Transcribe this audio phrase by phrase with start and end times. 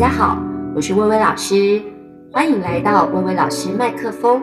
[0.00, 0.38] 大家好，
[0.74, 1.82] 我是薇薇老师，
[2.32, 4.42] 欢迎来到薇薇老师麦克风。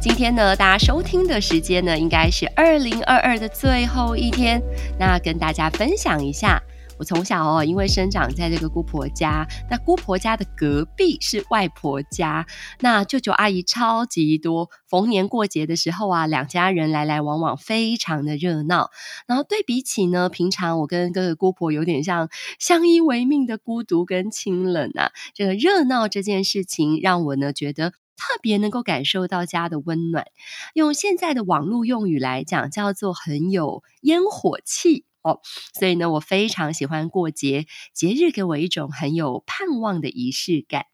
[0.00, 4.60] 今天呢，大家收听的时间呢，应该是二零二二的最后一天，
[4.98, 6.59] 那跟大家分享一下。
[7.00, 12.46] 我从小哦，因为生长在这个姑婆家，那姑婆家的隔壁是外婆家，
[12.80, 18.90] 那舅舅阿姨超级多，逢年过节的时候啊，两家人来来往往，非常的热闹。
[19.26, 30.26] 然后对比起呢，平常我跟哥哥姑婆有点像相依为命的孤独跟清冷啊，这个热闹这件事情让我呢觉得特别能够感受到家的温暖。
[30.74, 35.06] 用现在的网络用语来讲，叫做很有烟火气。
[35.22, 35.40] 哦，
[35.78, 40.86] 所以呢，我非常喜欢过节，节日给我一种很有盼望的仪式感。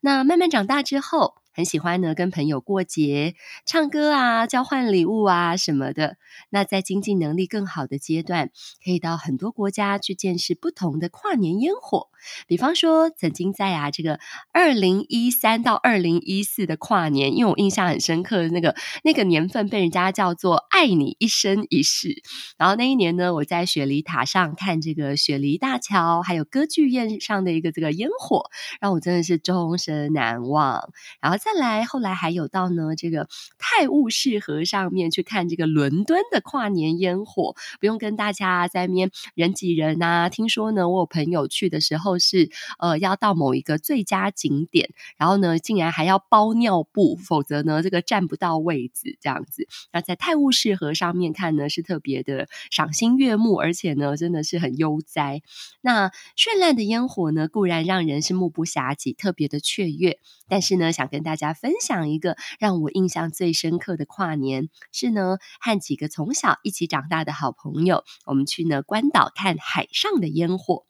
[0.00, 6.18] 那慢慢长大之后，很喜欢呢，跟朋友过节，唱歌啊，交换礼物啊什么的。
[6.50, 8.50] 那在经济能力更好的阶段，
[8.84, 12.08] 可以到很多国家去见识不同的跨年烟火。
[12.46, 14.20] 比方说，曾经在啊这个
[14.52, 22.22] 二零一三到二零一四的跨年，因为我印象很深刻的那个那个年份被人家叫做“爱你一生一世”。
[22.58, 30.92] 然后那一年呢，我在雪梨塔上看这个雪梨大桥，还有歌剧院上的一个这个烟火，让我真的是终身难忘。
[31.22, 31.38] 然后。
[31.46, 40.28] 再来，后来还有到呢这个泰晤士河上面去看这个伦敦的跨年烟火，不用跟大家在面人挤人啊。
[40.28, 42.50] 听说呢，我有朋友去的时候是
[42.80, 49.68] 呃要到某一个最佳景点，然后呢竟然还要包尿布，否则呢这个占不到位置这样子。
[49.92, 55.42] 那在泰晤士河上面看呢是特别的赏心悦目，而且呢真的是很悠哉。
[55.80, 61.35] 那绚烂的烟火呢固然让人是目不暇给，特别的雀跃，但是呢想跟大。
[61.36, 70.86] 大家分享一个让我印象最深刻的跨年，是呢和几个从小一起长大的好朋友，我们去呢关岛看海上的烟火。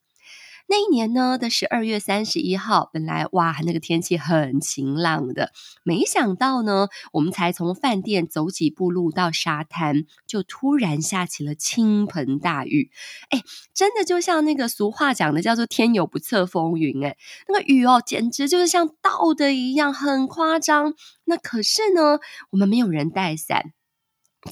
[0.69, 5.53] 那一年呢的十二月三十一号，本来哇那个天气很晴朗的，
[5.85, 12.91] 没想到呢，我们才从饭店走几步路到沙滩，就突然下起了倾盆大雨。
[13.31, 13.41] 哎，
[13.73, 17.03] 真的就像那个俗话讲的，叫做“天有不测风云”。
[17.07, 17.17] 哎，
[17.47, 20.95] 那个雨哦，简直就是像倒的一样，很夸张。
[21.25, 22.19] 那可是呢，
[22.51, 23.73] 我们没有人带伞。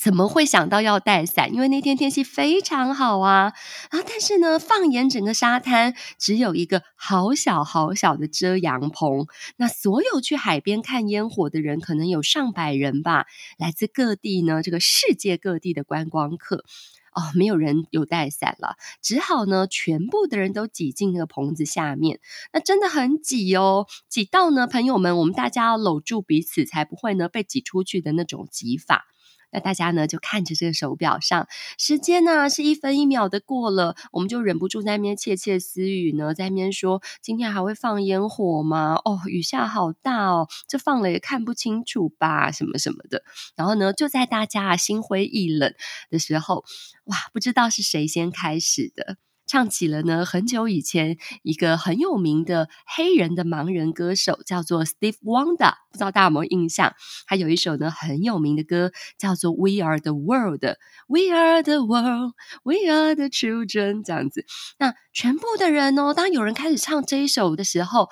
[0.01, 1.55] 怎么会想到要带伞？
[1.55, 3.53] 因为那天天气非常好啊！
[3.91, 9.27] 然后但是呢，放眼整个沙滩，只有一个好小好小的遮阳棚。
[9.57, 16.65] 那所有去海边看烟火的人，可能有上百人吧，来自各地呢，这个世界各地的观光客。
[17.13, 22.19] 哦，没有人有带伞了，只好呢，全部的人都挤进那个棚子下面。
[22.53, 29.07] 那真的很挤哦，挤到呢，朋友们，我们大家要搂住彼此，才不会呢被挤出去的那种挤法。
[29.55, 31.47] 那大家呢就看着这个手表上，
[31.79, 38.97] 时间呢是一分一秒的过了，我们就忍不住在那边窃窃私语呢，在那边说今天还会放烟火吗？
[39.05, 43.23] 哦，雨下好大哦，这放了也看不清楚吧，什么什么的。
[43.55, 45.73] 然后呢，就在大家心灰意冷
[46.11, 46.65] 的时候，
[47.05, 49.17] 哇，不知道是谁先开始的。
[49.47, 56.95] 唱起了呢，很久以前一个很有名的黑人的盲人歌手叫做 Steve Wonder，不知道大家有没有印象？
[57.27, 64.47] 他有一首呢很有名的歌叫做 We Are the World，We Are the World，We Are the Children 这样子。
[64.79, 68.09] 那全部的人哦，当有人开始唱这一首的时候，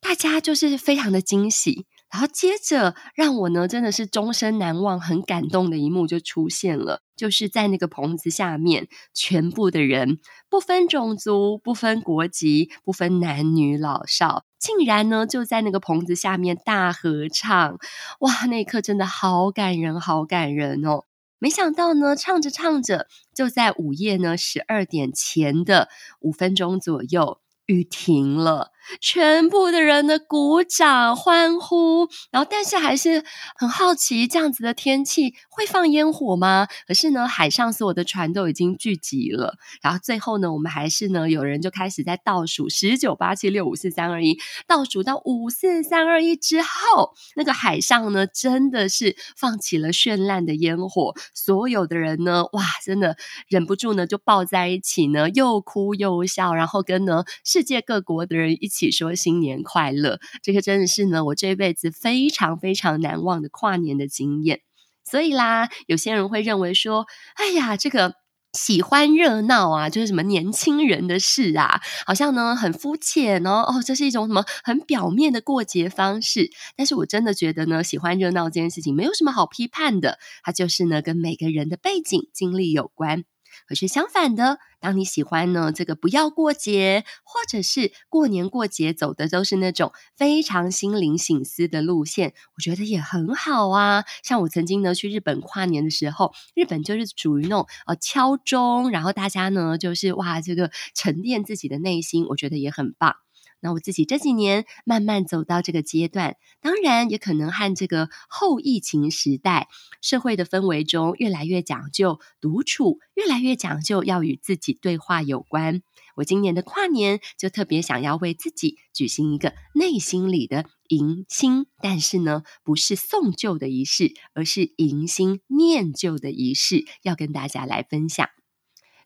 [0.00, 1.86] 大家就是非常的惊喜。
[2.10, 10.18] 然后接着让我呢真的是终身难忘、很感动的一幕就出现了，就是在那个棚子下面，全部的人
[10.48, 17.78] 不分种族、不分国籍、不分男女老少，竟然呢就在那个棚子下面大合唱。
[18.20, 21.04] 哇，那一刻真的好感人、好感人哦！
[21.38, 25.88] 没想到呢，唱着唱着，就在午夜呢十二点前的
[26.20, 28.72] 五分钟左右，雨停了。
[29.00, 33.22] 全部的人的鼓掌欢呼，然后但是还是
[33.56, 36.66] 很好奇，这样子的天气会放烟火吗？
[36.86, 53.16] 可是呢，海上所有的船都已经聚集了，然后最后呢，我们还是呢，有人就开始在倒数十九八七六五四三二一，倒数到五四三二一之后，那个海上呢，真的是放起了绚烂的烟火，所有的人呢，哇，真的
[53.48, 58.77] 忍不住呢，就抱在一起呢，又哭又笑，然后跟呢世界各国的人一起。
[58.78, 64.60] 一起说新年快乐，这个真的是呢，我这辈子非常非常难忘的跨年的经验。
[65.04, 68.14] 所以啦，有些人会认为说，哎呀，这个
[68.52, 76.48] 喜欢热闹啊，就是什么年轻人的事啊，好像呢很肤浅哦，哦，这是一种什么很表面的过节方式。
[76.76, 83.24] 但是我真的觉得呢，喜欢热闹这件事情没有什么好批判的，它就是呢跟每个人的背景经历有关。
[83.66, 94.04] 可是相反的，当你喜欢呢这个不要过节，或者是过年过节走的都是那种非常心灵醒思的路线，我觉得也很好啊。
[94.22, 103.16] 像我曾经呢去日本跨年的时候，日本就是属于那种呃敲钟，然后大家呢就是哇这个沉淀自己的内心，我觉得也很棒。
[103.60, 109.68] 那我自己这几年慢慢走到这个阶段，当然也可能和这个后疫情时代
[110.00, 115.82] 社会的氛围中越来越讲究独处，越来越讲究要与自己对话有关。
[116.14, 128.28] 我今年的跨年就特别想要为自己举行一个内心里的迎新，但是呢，不是送旧的仪式，而是迎新念旧的仪式，要跟大家来分享。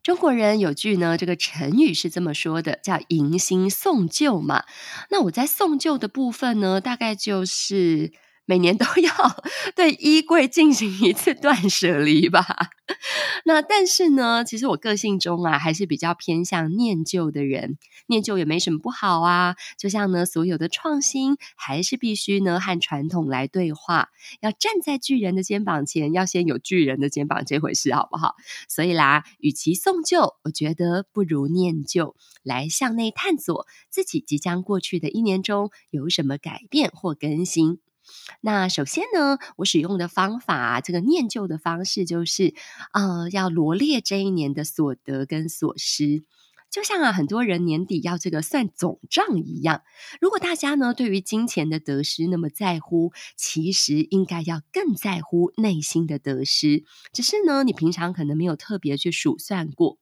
[0.02, 4.64] 中国人有句呢，这个成语是这么说的，叫“迎新送旧”嘛。
[5.10, 8.12] 那我在送旧的部分呢，大概就是。
[8.52, 9.10] 每年都要
[9.74, 12.44] 对衣柜进行一次断舍离吧。
[13.46, 17.78] 那但是呢，其实我个性中啊，还是比较偏向念旧的人。
[18.08, 19.56] 念旧也没什么不好啊。
[19.78, 24.10] 就像呢，所有的创新还是必须呢和传统来对话。
[24.42, 28.34] 要站在巨人的肩膀前，要先有巨人的肩膀这回事，好不好？
[28.68, 37.78] 所以啦，与其送旧，我觉得不如念旧，来向内探索自己即将过去的一年中有什么改变或更新。
[38.40, 42.54] 那首先呢，我使用的方法，这个念旧的方式，就是
[42.92, 46.22] 呃，要罗列这一年的所得跟所失，
[46.70, 49.82] 就像啊，很多人年底要这个算总账一样。
[50.20, 56.84] 如果大家呢，对于金钱的得失那么在乎，其实应该要更在乎内心的得失。
[57.12, 59.98] 只是呢，你平常可能没有特别去数算过。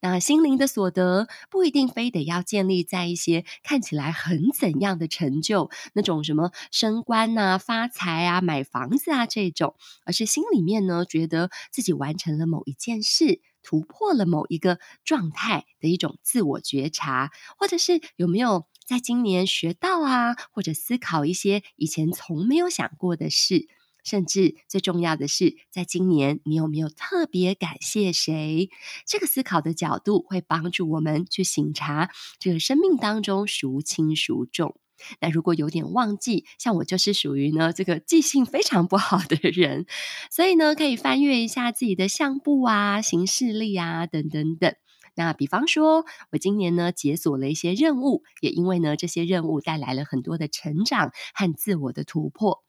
[0.00, 9.74] 那心灵的所得不一定非得要建立在一些看起来很怎样的成就，那种什么升官啊、发财啊、买房子啊这种，
[10.04, 23.68] 而是心里面呢觉得自己完成了某一件事，突破了某一个状态的一种自我觉察，或者是有没有在今年学到啊，或者思考一些以前从没有想过的事。
[24.02, 28.70] 甚至最重要的是，在今年你有没有特别感谢谁？
[29.06, 34.76] 这个思考的角度会帮助我们去醒察这个生命当中孰轻孰重。
[35.20, 39.86] 那如果有点忘记，像我就是属于呢这个记性非常不好的人，
[40.30, 44.72] 所以呢可以翻阅一下自己的相簿啊、行事历啊等等等。
[45.14, 52.62] 那比方说，我今年呢解锁了一些任务，也因为呢这些任务带来了很多的成长和自我的突破。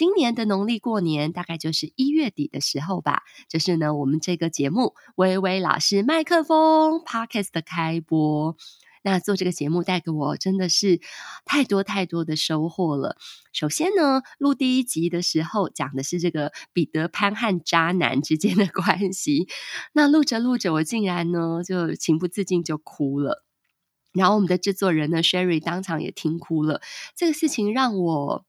[0.00, 3.20] 今年的农历过年大概就是一月底的时候吧，
[3.50, 8.56] 就是呢，我们这个节目薇薇老师麦克风 Podcast 的开播。
[9.02, 11.02] 那做这个节目带给我真的是
[11.44, 13.18] 太多太多的收获了。
[13.52, 19.48] 首先呢，录第一集的时候讲的是这个彼得潘和渣男之间的 关系，
[19.92, 23.44] 那录着录着，我竟然呢就情不自禁就哭了。
[24.14, 26.80] 然后我们的制作人呢 Sherry 当场也听哭了。
[27.14, 28.46] 这个事情让我。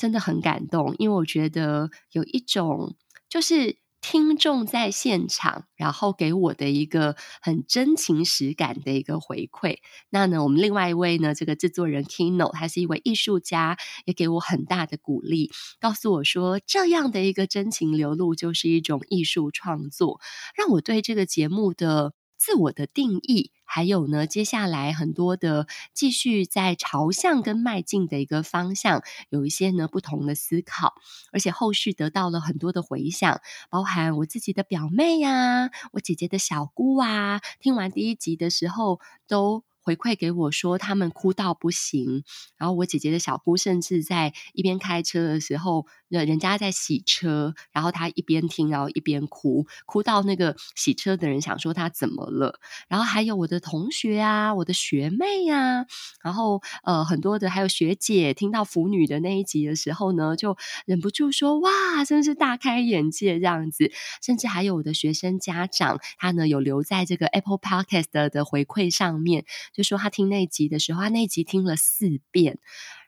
[0.00, 2.96] 真的很感动，因为我觉得有一种
[3.28, 9.76] 就是听众在现场，然后给我的一个很真情实感的一个回馈。
[10.08, 13.76] 那呢，我们另外一位呢，这个制作人 Kino，他是一位艺术家，
[14.06, 20.18] 也给我很大的鼓励，告诉我说，这样的一个真情流露就是一种艺术创作，
[20.56, 23.52] 让我对这个节目的自我的定义。
[23.64, 30.94] 还有呢，接下来很多的继续在朝向跟迈进的一个方向，有一些呢不同的思考，
[31.32, 39.62] 而且后续得到了很多的回响，包含我自己的表妹呀、啊，我姐姐的小姑啊，听完第一集的时候都。
[39.82, 42.22] 回馈给我说，他们哭到不行。
[42.58, 52.58] 然后我姐姐的小姑甚至在一边开车的时候，人家在洗车，然后他一边听，然后一边哭，哭到那个洗车的人想说他怎么了。
[52.88, 55.86] 然后还有我的同学啊，我的学妹呀、啊，
[56.22, 63.92] 然后呃很多的还有学姐，听到腐女的那一集的时候呢，就忍不住说哇，真是大开眼界这样子。
[64.22, 69.44] 甚至还有我的学生家长，他呢有留在这个 Apple Podcast 的，的回馈上面。
[69.72, 72.58] 就说他听那集的时候，他那集听了四遍，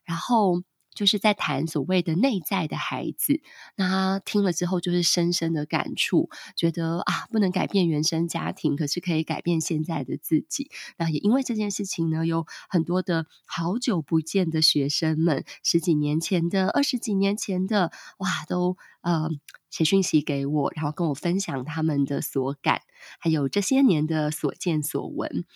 [0.04, 0.62] 然后
[0.94, 3.40] 就是在谈所谓的内在的孩子。
[3.76, 10.70] 那他听了之后，就是深深的感触，觉得啊，不能改变原生家庭，可是可以改变现在的自己。
[10.96, 19.28] 那也因为这件事情呢，有很多的好久不见的学生们，十几年前的、二十几年前的，哇，都呃。
[19.72, 22.82] 写讯息给我，然后跟我分享他们的所感，
[23.18, 25.46] 还有这些年的所见所闻。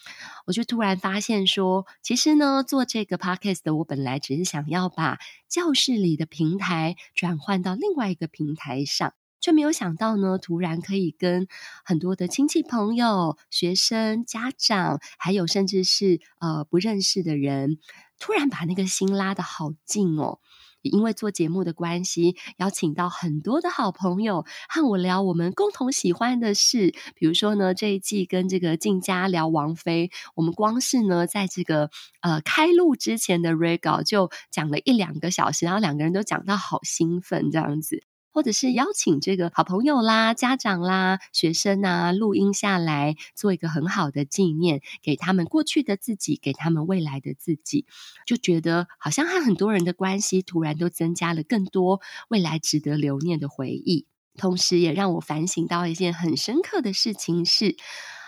[0.46, 5.18] 我就突然发现说，其实呢，做这个 podcast 的我本来只是想要把
[5.50, 9.12] 教室里的平台转换到另外一个平台上。
[9.38, 11.46] 却没有想到呢，突然可以跟
[11.84, 17.78] 很多的亲戚朋友、学生、家长，还有甚至是呃不认识的人，
[18.18, 20.40] 突然把那个心拉得好近哦。
[20.86, 26.94] 因为做节目的关系，邀请到很多的好朋友和我聊我们共同喜欢的事。
[27.14, 31.90] 比如说呢，这一季跟这个静佳聊王菲，我们光是呢，在这个
[32.20, 38.02] 呃开录之前的 regal 就讲了一两个小时，然后两个人都讲到好兴奋这样子。
[38.36, 47.86] 或者是邀请这个好朋友啦、家长啦、学生啊，录音下来做一个很好的纪念，给他们过去的自己，给他们未来的自己，
[48.26, 57.76] 就觉得好像和很多人的关系突然都增加了更多未来值得留念的回忆，同时也让我反省到一件很深刻的事情是。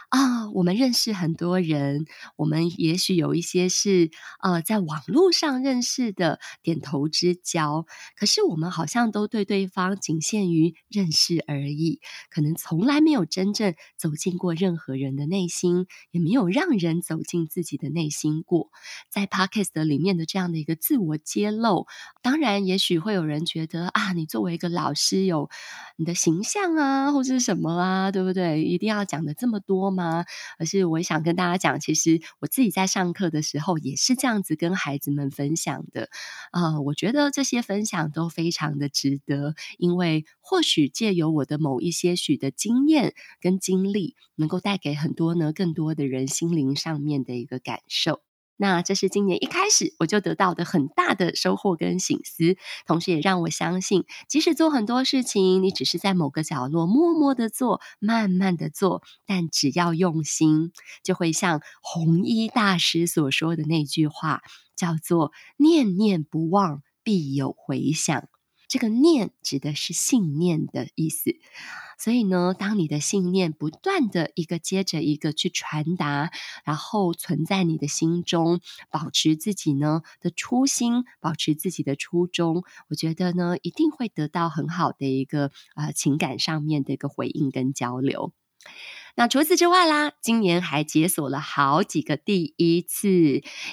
[0.09, 4.11] 啊、我们认识很多人，我们也许有一些是
[4.41, 7.85] 呃在网络上认识的点头之交，
[8.17, 12.01] 可是我们好像都对对方仅限于认识而已，
[12.31, 18.71] 可能从来没有真正走进过任何人的内心，也没有让人走进自己的内心过。
[19.11, 21.87] 在 Podcast 里面的这样的一个自我揭露，
[22.23, 25.51] 当然也许会有人觉得啊，你作为一个老师有
[25.97, 28.65] 你的形象啊，或是什么啊，对不对？
[28.65, 30.25] 一定要讲的这么多吗？
[30.59, 36.09] 而是我想跟大家讲，其实我自己在上课的时候也是这样子跟孩子们分享的。
[36.53, 48.28] 啊、我觉得这些分享都非常的值得，因为或许借由我的某一些许的经验跟经历，能够带给很多呢更多的人心灵上面的一个感受。
[48.59, 60.73] 那这是今年一开始我就得到的很大的收获跟醒思，同时也让我相信，即使做很多事情，你只是在某个角落默默的做，慢慢的做，但只要用心，
[61.03, 64.43] 就会像弘一大师所说的那句话，
[64.75, 68.29] 叫做“念念不忘，必有回响”。
[68.69, 71.37] 这个“念”指的是信念的意思。
[71.99, 76.31] 所以呢，当你的信念不断的一个接着一个去传达，
[76.65, 88.33] 然后存在你的心中，保持自己呢的初心，保持自己的初衷，我觉得呢，一定会得到很好的一个呃情感上面的一个回应跟交流。
[89.19, 93.09] 那除此之外啦，今年还解锁了好几个第一次，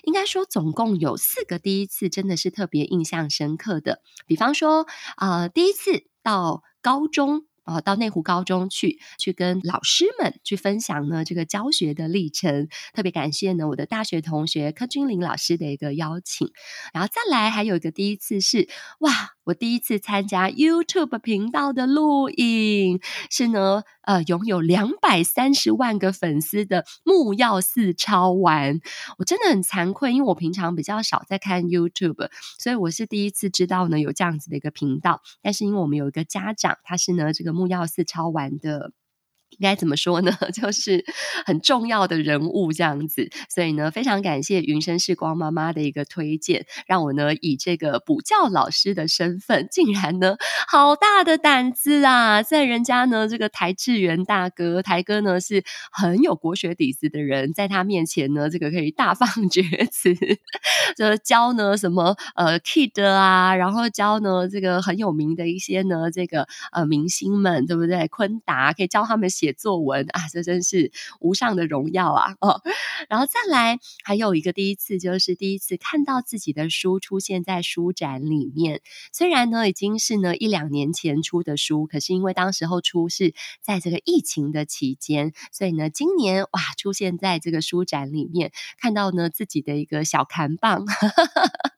[0.02, 4.02] 应该说总共有四个第一次，真的是特别印象深刻的。
[4.25, 4.88] 比方说，
[5.18, 7.46] 呃，第一次到高中。
[7.68, 12.68] 哦，到内湖高中去，去跟老师们去分享呢这个教学的历程。
[12.94, 16.52] 特别感谢呢我的大学同学柯君玲老师的一个邀请。
[16.94, 23.00] 然后再来还有一个第一次是，哇，我第一次参加 YouTube 频道的录影，
[23.32, 23.82] 是呢。
[24.05, 28.79] 呃，拥有两百三十万个粉丝的木曜四超玩，
[29.17, 35.21] 我真的很惭愧，因为我平常比较少在看 YouTube，所以我是第一次知道呢有这样子的一个频道。
[35.41, 38.91] 但是因为我们有一个家长，他是呢这个木曜四超玩的。
[39.59, 40.31] 应该怎么说呢？
[40.53, 41.03] 就是
[41.45, 50.35] 很重要的人物这样子，所以呢，非常感谢云生是光妈妈的一个推荐，让我呢以这个补教老师的身份，竟然呢
[50.67, 60.13] 好大的胆子啊，在人家呢这个台智源大哥台哥呢是很有国学底子的人，在他面前呢这个可以大放 厥词，
[60.97, 68.07] 就教呢什么呃 Kid 啊，然后教呢这个很有名的一些呢这个呃明星们，对不对？
[68.09, 69.45] 昆达可以教他们写。
[69.46, 72.36] 写作文啊，这真是无上的荣耀啊！
[72.42, 72.64] 哦，
[73.10, 78.82] 然后再来还有一个第一次，就是第一次看到自己的书出现在书展里面。
[79.14, 90.88] 虽然呢已经是呢一两年前出的书，可是因为当时候出是在这个疫情的期间，所以呢今年哇出现在这个书展里面，看到呢自己的一个小刊棒。
[90.88, 91.75] 哈哈哈。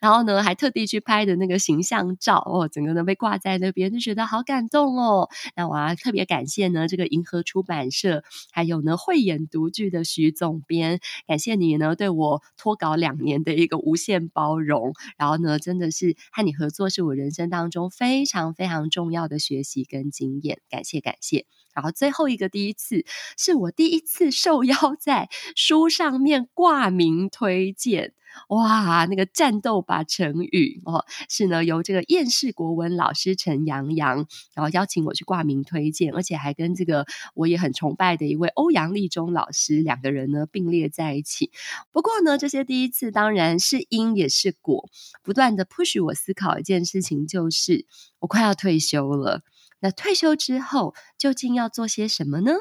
[0.00, 5.28] 然后呢，还特地去拍的那个形象照哦，整个呢被挂在那边，就觉得好感动哦。
[5.56, 14.94] 那我要特别感谢呢，这个银河出版社，还有呢慧眼独具的徐总编，感谢你呢对我脱稿两年的一个无限包容。
[15.16, 21.46] 然后呢，真的是和你合作是我人生当中非常非常重要的学习跟经验，感谢感谢。
[21.74, 23.04] 然后最后一个第一次，
[23.36, 28.14] 是我第一次受邀 在书上面挂名推荐。
[28.48, 34.24] 哇，那个战斗吧成语哦，是呢由这个厌世国文老师陈阳阳，
[34.54, 41.50] 然后邀请我去挂名推荐，而且还跟这个我也很崇拜的一位欧阳立中老师两个人呢并列在一起。
[41.90, 44.88] 不过呢，这些第一次当然是因也是果，
[45.24, 47.84] 不断的 push 我思考一件事情，就是
[48.20, 49.42] 我快要退休了。
[49.80, 52.52] 那退休之后究竟要做些什么呢？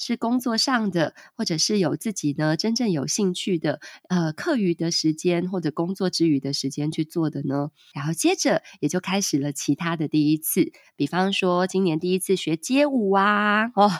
[0.00, 7.70] 是工作上的，或者是有自己呢真正有兴趣的，呃，课余的时间或者工作之余的时间去做的呢？
[7.92, 13.90] 然后接着也就开始了其他的第一次，比方说今年第一次学街舞啊，哦，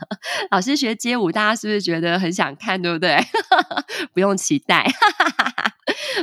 [0.50, 3.18] 老师学街舞，大家是不是觉得很想看，对不对？
[4.14, 4.84] 不用期待。
[4.84, 5.74] 哈哈哈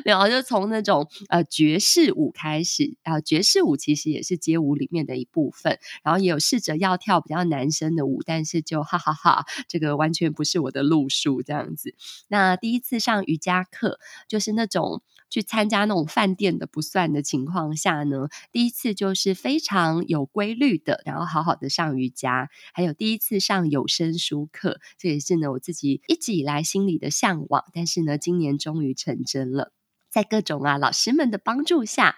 [0.05, 5.77] 然后就从那种呃爵士舞开始，然后爵士舞其实也是街舞里面的一部分。
[6.03, 11.93] 然后也有试着要跳比较男生的舞，但是就哈哈哈哈，这个完全不是我的路数这样子。
[12.29, 22.49] 那第一次上瑜伽课，就是那种去参加那种饭店的不算的情况下呢，第一次就是非常有规律的，然后好好的上瑜伽。
[22.71, 29.73] 还有第一次上有声书课，这也是呢我自己一直以来心里的向往，但是呢今年终于成真了。
[30.09, 32.15] 在各种啊老师们的帮助下，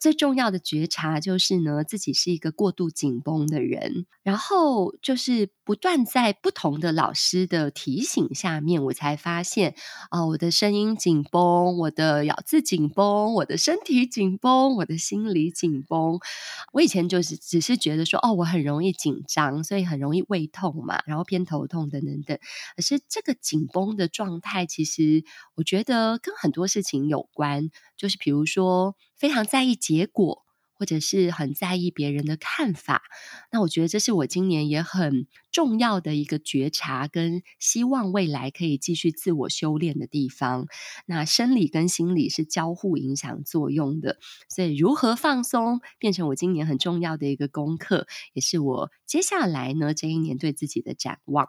[0.00, 4.06] 最重要的觉察就是呢，自己是一个过度紧绷的人。
[4.22, 9.74] 然后就是不断在不同的老师的提醒下面，我才发现
[10.10, 16.18] 啊、我的声音紧绷，我的咬字紧绷，我的身体紧绷，我的心理紧绷。
[16.74, 22.38] 我以前就是只是觉得说，哦，我很容易紧张，所以很容易胃痛嘛，然后偏头痛等等等。
[22.76, 30.44] 可是这个紧绷的状态，其实我觉得跟很多事情有关，就是比如说非常在意结果，
[30.74, 33.02] 或者是很在意别人的看法。
[33.50, 40.66] 那我觉得这是我今年也很重要的一个觉察，跟希望未来可以继续自我修炼的地方。
[41.06, 44.18] 那生理跟心理是交互影响作用的，
[44.48, 51.48] 所以如何放松，变成我今年很重要的一个功课，也是我接下来呢这一年对自己的展望。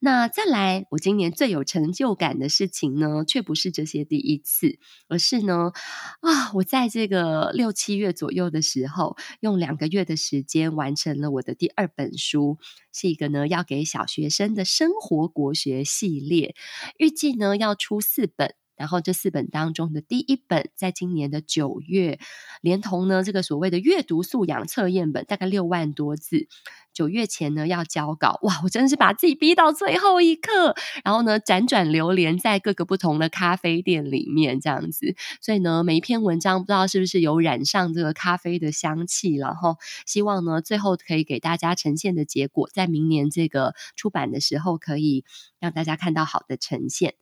[0.00, 5.72] 那再来，我今年最有成就感的事情呢，却不是这些第一次，而是呢，
[6.20, 12.58] 啊，我在这个六七月左右的时候，用两个月的时间完成了我的第二本书，
[12.92, 16.54] 是一个呢要给小学生的生活国学系列，
[16.98, 18.54] 预计呢要出四本。
[18.76, 22.20] 然后这四本当中的第一本，在今年的九月，
[22.62, 26.46] 连同呢这个所谓的阅读素养测验本，大概六万多字，
[26.94, 30.74] 九月前呢要交稿，哇，我真的是把自己逼到最后一刻，
[31.04, 45.24] 然后呢辗转流连在各个不同的咖啡店里面这样子，所以呢每一篇文章不知道是不是有染上这个咖啡的香气，然后希望呢最后可以给大家呈现的结果，在明年这个出版的时候可以
[45.58, 47.14] 让大家看到好的呈现，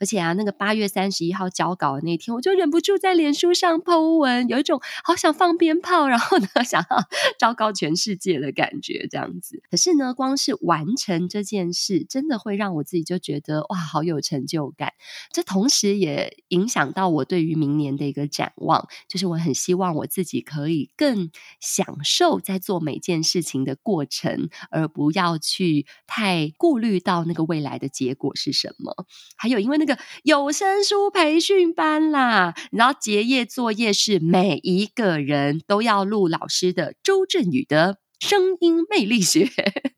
[0.00, 1.04] 而且啊那个八月三。
[1.14, 7.04] 十一号交稿的那天，我就忍不住在脸书上 po 文，有一种好想放鞭炮，然后呢， 想要
[7.38, 9.62] 昭告全世界的感觉，这样子。
[9.70, 14.92] 可是呢，光是完成这件事，真的会让我自己就觉得哇，好有成就感。
[15.32, 29.06] 这同时也影响到我对于明年的一个展望，就是我很希望我自己可以更享受在做每件事情的过程，而不要去太顾虑到那个未来的结果是什么。
[29.36, 31.04] 还有，因为那个有声书。
[31.14, 39.48] 培训班啦，然后结业作业是每一个人都要录老师的周震宇的声音魅力学，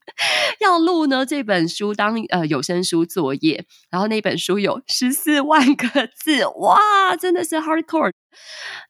[0.58, 8.12] 要录呢这本书当呃有声书作业，然后那本书有十四万个字，哇，真的是 hardcore。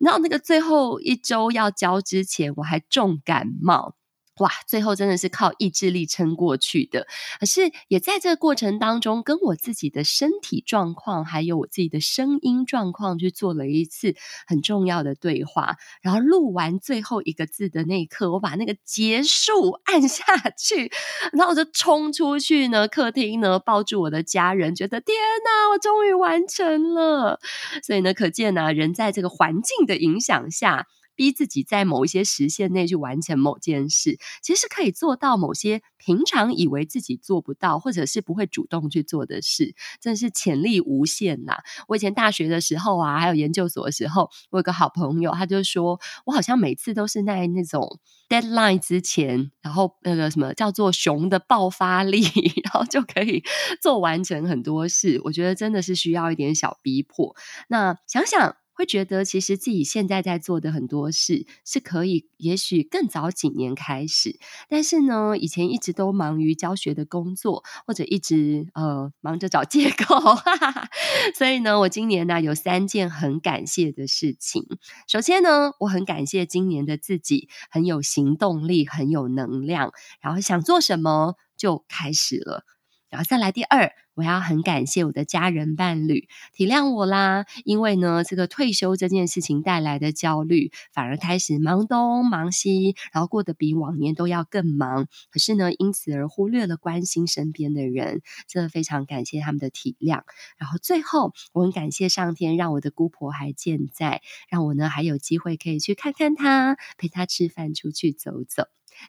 [0.00, 3.94] 然后那个最后一周要交之前，我还重感冒。
[4.38, 7.06] 哇，最后真的是靠意志力撑过去的。
[7.40, 14.14] 可是也在这个过程当中，跟我自己的身体状况，还有我自己的声音状况，去做了一次
[14.46, 15.76] 很重要的对话。
[16.02, 20.22] 然后录完最后一个字的那一刻，我把那个结束按下
[20.58, 20.92] 去，
[21.32, 27.40] 然后我就冲出去呢，客厅呢，抱住我的家人，觉得天哪，我终于完成了。
[27.82, 30.86] 所以呢，可见呢、人在这个环境的影响下。
[31.16, 41.56] 逼自己在某一些时限内去完成某件事，其实可以做到某些平常以为自己做不到，或者是不会主动去做的事，真的是潜力无限呐！
[41.88, 47.98] 我以前大学的时候啊，还有研究所的时候，我有个好朋友，他就说我好像每次都是在那种
[48.28, 52.22] deadline 之前，然后那个什么叫做熊的爆发力，
[52.62, 53.42] 然后就可以
[53.80, 55.20] 做完成很多事。
[55.24, 57.34] 我觉得真的是需要一点小逼迫。
[57.68, 58.56] 那想想。
[58.76, 70.88] 会觉得其实自己现在在做的很多事是可以，也许更早几年开始，但是呢，以前一直都忙于教学的工作，或者一直呃忙着找借口，哈哈哈。
[71.34, 74.62] 所以呢，我今年呢有三件很感谢的事情。
[75.08, 82.64] 首先呢，我很感谢今年的自己很有行动力，很有能量，然后想做什么就开始了。
[83.10, 95.06] 然后再来第二，我要很感谢我的家人伴侣体谅我啦，因为呢，这个退休这件事情带来的焦虑，反而开始忙东忙西，然后过得比往年都要更忙。
[95.30, 100.22] 可是呢，因此而忽略了关心身边的人，真的非常感谢他们的体谅。
[100.58, 108.64] 然后最后，我很感谢上天让我的姑婆还健在，让我呢还有机会可以去看看她，陪她吃饭，出去走走。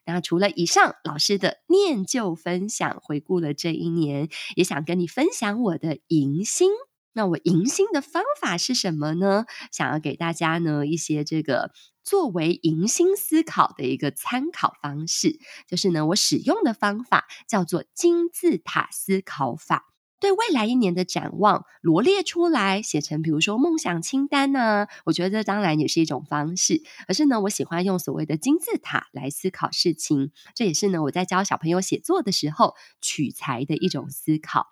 [0.06, 6.72] 那除了以上老师的念旧分享，回顾了这一年，也想跟你分享我的迎新。
[7.14, 9.46] 那我迎新的方法是什么呢？
[9.72, 11.72] 想要给大家呢一些这个
[12.04, 19.86] 作为迎新思考的一个参考方式，就是呢我使用的方法叫做金字塔思考法。
[20.20, 26.82] 对未来一年的展望罗列出来，写成比如说梦想清单呐、啊，我觉得这当然也是一种方式。
[27.08, 34.68] 可是呢，我喜欢用所谓的金字塔来思考事情，这也是呢我在教小朋友写作的时候取材的一种思考。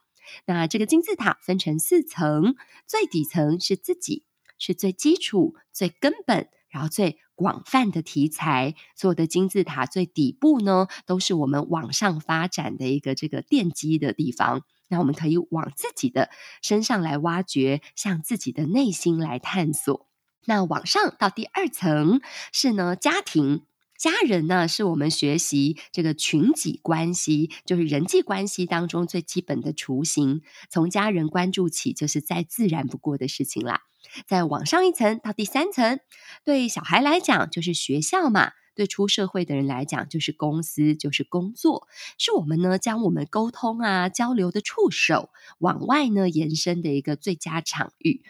[0.45, 2.55] 那这个金字塔分成四层，
[2.87, 4.25] 最底层是自己，
[4.57, 8.73] 是最基础、最根本，然后最广泛的题材。
[8.95, 14.63] 所有的金字塔最底部呢，都是我们往上发展的一个这个奠基的地方。
[14.87, 16.29] 那我们可以往自己的
[16.61, 20.07] 身上来挖掘，向自己的内心来探索。
[20.45, 22.21] 那往上到第二层
[22.51, 23.65] 是呢，家庭、
[23.97, 30.43] 家人呢，是我们学习这个群体关系，就是人际关系当中最基本的雏形。
[30.69, 33.81] 从家人关注起，就是再自然不过的事情啦。
[34.27, 35.99] 再往上一层到第三层，
[36.43, 38.51] 对小孩来讲就是学校嘛。
[38.75, 48.21] 对出社会的人来讲，就是公司，就是工作，是我们呢将我们沟通啊交流的触手往外呢延伸的一个最佳场域。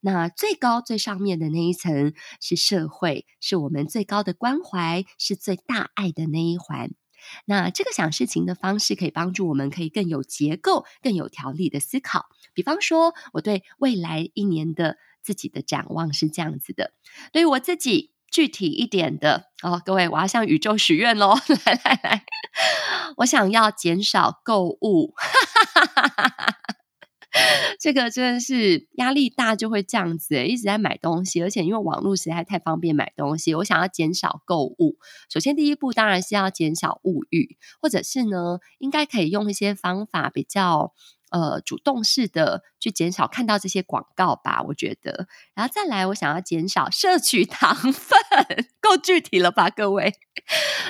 [0.00, 6.92] 那最高最上面的那一层是社会，是我们最高的关怀，是最大爱的那一环。
[7.46, 12.26] 那这个想事情的方式，可以帮助我们可以更有结构、更有条理的思考。
[12.54, 16.92] 比方说，我对未来一年的自己的展望是这样子的：
[17.32, 18.12] 对于我自己。
[18.30, 21.34] 具体一点的哦，各位，我要向宇宙许愿喽！
[21.64, 22.24] 来来来，
[23.18, 25.14] 我想要减少购物，
[27.80, 34.96] 这个真的是压力大就会这样子，一直在买东西，而且因为网络实在太方便买东西，我想要减少购物。
[35.28, 40.92] 首先，第一步当然是要减少物欲，或者是呢，应该可以用一些方法比较。
[41.30, 45.26] 呃，主动式的去减少看到这些广告吧，我觉得。
[45.54, 48.18] 然后再来，我想要减少摄取糖 分，
[48.80, 50.14] 够具体了吧，各位？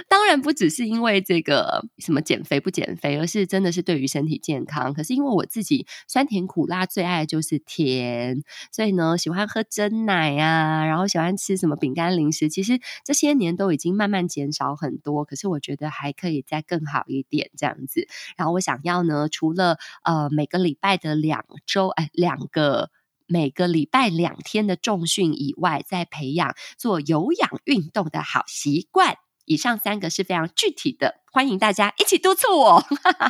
[0.09, 4.95] 当然不只是因为这个什么减肥不减肥，而是真的是对于身体健康。
[4.95, 12.49] 可是因为我自己酸甜苦辣最爱的就是甜，所以呢，喜欢喝珍奶啊，然后喜欢吃什么饼干零食。
[12.49, 18.07] 其实这些年都已经慢慢减少很多，可是我觉得还可以再更好一点这样子。
[18.37, 20.29] 然后我想要呢，除了呃。
[20.31, 22.91] 每个礼拜的两周，哎，两个
[23.27, 29.17] 每个礼拜两天的重训以外，再培养做有氧运动的好习惯。
[29.49, 32.85] 以上三个是非常具体的，欢迎大家一起督促我。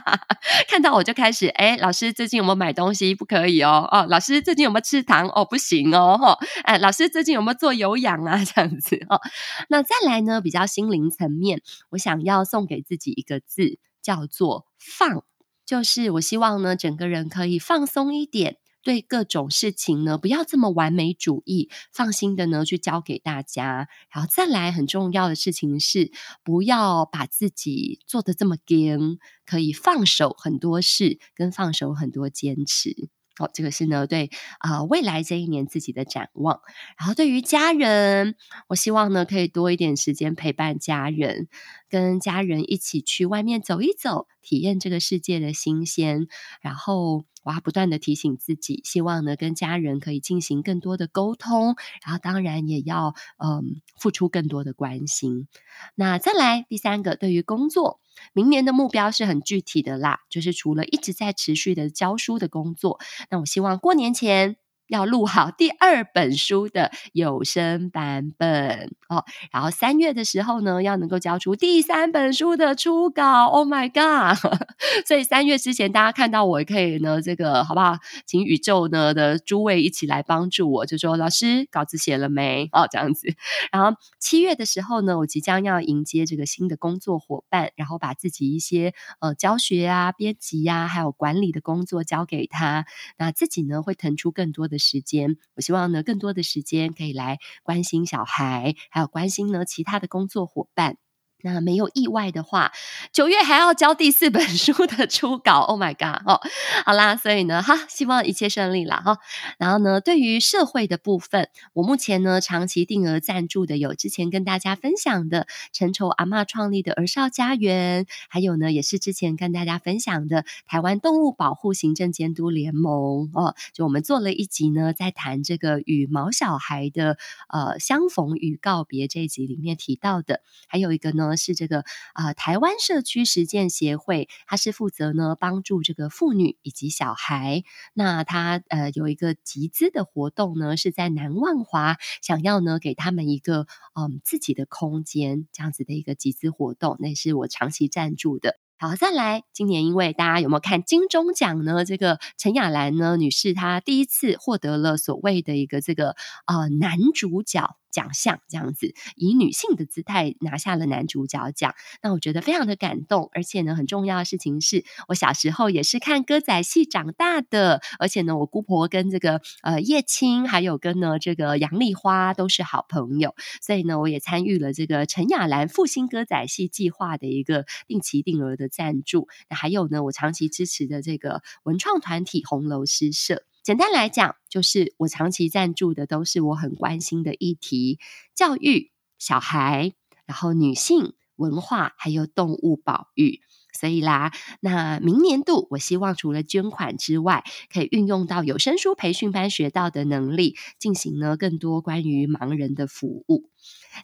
[0.68, 3.14] 看到我就开始，哎，老师最近有没有买东西？
[3.14, 3.88] 不可以哦。
[3.90, 5.28] 哦，老师最近有没有吃糖？
[5.28, 6.18] 哦，不行哦。
[6.18, 8.42] 哈，哎，老师最近有没有做有氧啊？
[8.44, 9.20] 这样子哦。
[9.68, 15.22] 那再来呢，比较心灵层面，我想要送给自己一个字，叫做放。
[15.64, 18.56] 就是我希望呢，整个人可以放松一点，
[18.88, 23.86] 对各种事情呢，不要这么完美主义，放心的呢去教给大家。
[24.10, 26.10] 然后再来很重要的事情是，
[26.42, 33.10] 不要把自己做得这么紧，可以放手很多事，跟放手很多坚持。
[33.38, 36.62] 哦，这个是呢，对啊，未来这一年自己的展望。
[36.98, 38.36] 然后对于家人，
[38.68, 41.46] 我希望呢，可以多一点时间陪伴家人，
[41.90, 46.26] 跟家人一起去外面走一走，体验这个世界的新鲜。
[46.62, 51.76] 然后我要不断的提醒自己，希望呢，跟家人可以进行更多的沟通。
[52.04, 55.48] 然后当然也要嗯，付出更多的关心。
[55.94, 58.00] 那再来第三个，对于工作。
[58.34, 64.56] 明年的目标是很具体的啦，就是除了一直在持续的教书的工作，那我希望过年前。
[64.88, 73.46] 要录好第二本书的有声版本哦，然后三月的时候呢，要能够交出第三本书的初稿。
[73.46, 74.38] Oh my god！
[75.06, 77.96] 所以三月之前，大家看到我也可以呢，这个好不好？
[78.26, 82.68] 请宇宙呢的诸位一起来帮助我，就说老师稿子写了没？
[82.72, 83.28] 哦，这样子。
[83.70, 92.86] 然后七月的时候呢，我即将要迎接这个新的工作伙伴，然后把自己一些呃教学啊、编辑呀、啊，还有管理的工作交给他，
[93.18, 94.77] 那自己呢会腾出更多的。
[94.78, 100.96] 时间，我希望呢，更多的时间可以来关心小孩，还有关心呢其他的工作伙伴。
[101.40, 102.72] 那没有意外的话，
[103.12, 105.60] 九月还要交第四本 书的初稿。
[105.60, 106.26] Oh my god！
[106.26, 106.40] 哦，
[106.84, 109.18] 好啦，所以呢，哈，希望一切顺利啦，哈。
[109.56, 123.54] 然后呢，对于社会的部分，我目前呢长期定额赞助的有之前跟大家分享的陈愁阿嬷创立的儿少家园，还有呢，也是之前跟大家分享的台湾动物保护行政监督联盟哦。
[123.72, 127.16] 就我们做了一集呢，在谈这个与毛小孩的
[127.48, 131.27] 呃相逢与告别这一集里面提到的，还有一个呢。
[131.36, 131.80] 是这个
[132.14, 137.62] 啊、呃，台湾社区实践协会，它是负责呢帮助这个妇女以及小孩。
[137.94, 148.56] 那它呃有一个集资的活动呢，是在南万华，想要呢给他们一个嗯、自己的空间，这样子的一个集资活动，那是我长期赞助的。
[148.80, 151.84] 好，再来，今年因为大家有没有看金钟奖呢？
[151.84, 156.14] 这个陈雅兰呢女士，她第一次获得了所谓的一个这个
[156.46, 157.76] 呃男主角。
[157.98, 163.28] 奖项这样子，以女性的姿态拿下了男主角奖，那我觉得非常的感动。
[163.32, 179.26] 而且呢，很重要的事情是我小时候也是看歌仔戏长大的，而且呢，我姑婆跟这个呃叶青，还有跟呢这个杨丽花都是好朋友，所以呢，我也参与了这个陈亚兰复兴歌仔戏计划的一个定期定额的赞助。
[179.50, 183.42] 那还有呢，我长期支持的这个文创团体红楼诗社。
[183.68, 187.98] 简单来讲，就是我长期赞助的都是我很关心的议题：
[188.34, 189.92] 教育、小孩，
[190.24, 193.42] 然后女性文化，还有动物保育。
[193.78, 203.50] 所以啦，那明年度我希望除了捐款之外，可以运用到有声书培训班学到的能力，进行呢更多关于盲人的服务。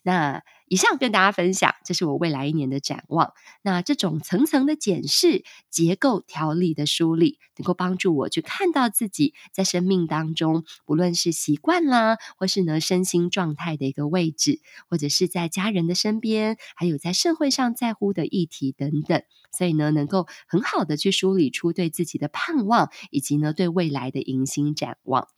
[0.02, 0.42] 那
[0.74, 3.32] 以上跟大家分享，这是我未来一年的展望。
[3.62, 14.60] 那这种层层的检视、结构条理的梳理，能够帮助我去看到自己在生命当中，不论是习惯啦，或是呢身心状态的一个位置，
[14.90, 19.22] 或者是在家人的身边，还有在社会上在乎的议题等等。
[19.52, 25.28] 所以呢，能够很好的去梳理出对自己的盼望，以及呢对未来的迎新展望。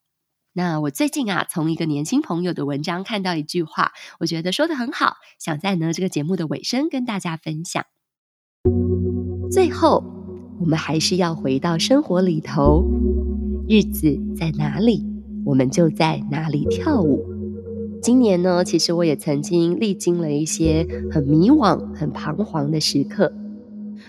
[0.56, 7.84] 那我最近啊，从一个年轻朋友的文章看到一句话，我觉得说得很好，想在呢这个节目的尾声跟大家分享。
[9.50, 10.02] 最后，
[10.58, 12.86] 我们还是要回到生活里头，
[13.68, 15.04] 日子在哪里，
[15.44, 17.26] 我们就在哪里跳舞。
[18.00, 23.30] 今年呢，其实我也曾经历经了一些很迷惘、很彷徨的时刻，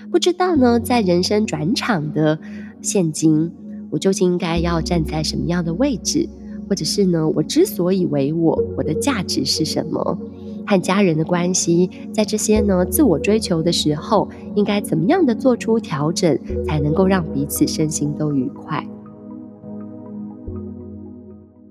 [0.10, 2.40] 不知道呢，在人生转场的
[2.82, 3.52] 现今。
[3.92, 6.28] 我究竟应该要站在什么样的位置，
[6.68, 10.18] 或者是呢，我之所以为我，我的价值是什么？
[10.66, 18.86] 和家人的关系，在这些呢自我追求的时候，应该怎么样的做出调整，才能够让彼此身心都愉快？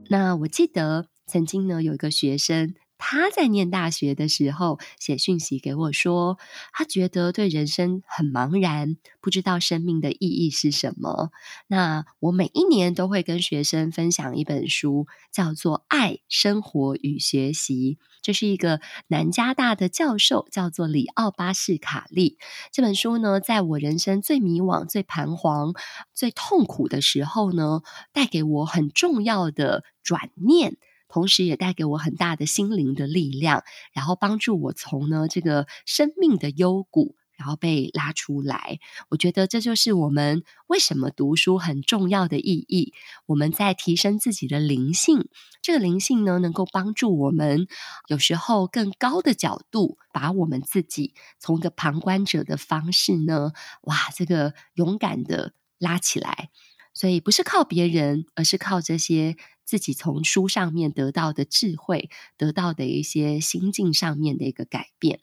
[0.09, 2.73] 那我记得曾经呢有一个学生。
[2.99, 6.39] 他在念大学的时候写讯息给我说，
[6.73, 11.31] 他觉得对人生很茫然，不知道生命的意义是什么。
[11.67, 17.99] 那我每一年都会跟学生分享一本书，叫做《爱、生活与学习》。
[18.23, 22.39] 这是一个南加大的教授，叫做里奥巴士卡利。
[22.73, 25.75] 这本书呢，在我人生最迷惘、最彷徨、
[26.13, 27.83] 最痛苦的时候呢，
[28.13, 30.77] 带给我很重要的转念。
[31.09, 38.79] 同时也带给我很大的心灵的力量，然后帮助我从呢这个生命的幽谷，然后被拉出来。
[39.09, 42.93] 我觉得这就是我们为什么读书很重要的意义。
[43.27, 45.29] 我们在提升自己的灵性，
[45.63, 47.67] 这个灵性呢能够帮助我们
[48.09, 56.51] 有时候更高的角度，把我们自己从一个旁观者的方式呢，哇，这个勇敢的拉起来。
[56.97, 65.21] 所以不是靠别人，而是靠这些自己从书上面得到的智慧，得到的一些心境上面的一个改变。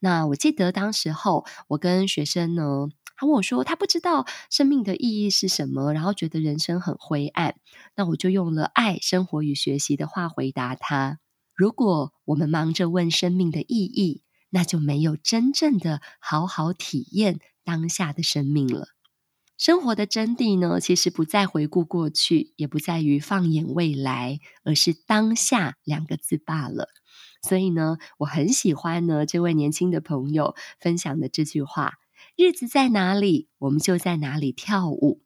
[0.00, 7.54] 那我记得当时候我跟学生呢，他问我说他不知道生命的意义是什么，然后觉得人生很灰暗。
[7.94, 11.20] 那我就用了爱、生活与学习的话回答他：
[11.54, 18.88] 如果我们忙着问生命的意义，那就没有真正的好好体验当下的生命了。
[19.64, 26.88] 生活的真谛呢，其实不再回顾过去，也不在于放眼未来，而是当下两个字罢了。
[27.48, 31.92] 所以呢，我很喜欢呢这位年轻的朋友分享的这句话：
[32.34, 35.22] 日子在哪里，我们就在哪里跳舞。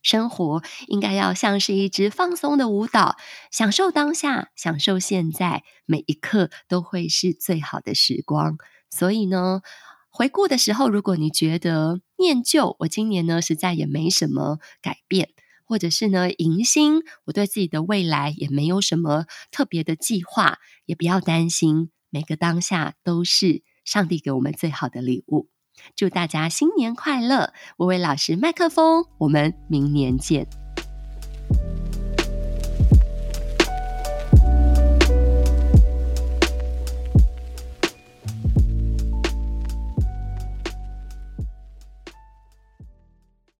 [0.00, 3.16] 生活应该要像是一支放松的舞蹈，
[3.50, 8.56] 享受当下，享受现在，每一刻都会是最好的时光。
[8.88, 9.60] 所以呢，
[10.08, 15.30] 回顾的时候，如果你觉得念旧，我今年呢实在也没什么改变，
[15.64, 25.48] 或者是呢迎新，我对自己的未来也没有什么特别的计划，也不要担心，每个当下都是上帝给我们最好的礼物。
[25.94, 27.52] 祝大家新年快乐！
[27.76, 30.48] 薇薇老师麦克风，我们明年见。